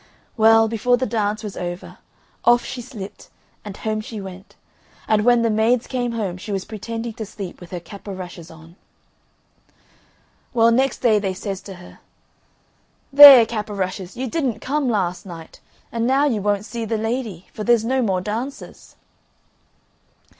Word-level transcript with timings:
Well, 0.35 0.67
before 0.67 0.97
the 0.97 1.05
dance 1.05 1.43
was 1.43 1.55
over, 1.55 1.99
off 2.43 2.65
she 2.65 2.81
slipped, 2.81 3.29
and 3.63 3.77
home 3.77 4.01
she 4.01 4.19
went, 4.19 4.55
and 5.07 5.23
when 5.23 5.43
the 5.43 5.51
maids 5.51 5.85
came 5.85 6.13
home 6.13 6.37
she 6.37 6.51
was 6.51 6.65
pretending 6.65 7.13
to 7.13 7.17
be 7.17 7.23
asleep 7.23 7.61
with 7.61 7.69
her 7.69 7.79
cap 7.79 8.07
o' 8.07 8.11
rushes 8.11 8.49
on. 8.49 8.77
Well, 10.55 10.71
next 10.71 11.01
day 11.01 11.19
they 11.19 11.35
says 11.35 11.61
to 11.61 11.75
her, 11.75 11.99
"There, 13.13 13.45
Cap 13.45 13.69
o' 13.69 13.75
Rushes, 13.75 14.17
you 14.17 14.27
didn't 14.27 14.59
come 14.59 14.89
last 14.89 15.23
night, 15.23 15.59
and 15.91 16.07
now 16.07 16.25
you 16.25 16.41
won't 16.41 16.65
see 16.65 16.83
the 16.83 16.97
lady, 16.97 17.45
for 17.53 17.63
there's 17.63 17.85
no 17.85 18.01
more 18.01 18.21
dances." 18.21 18.95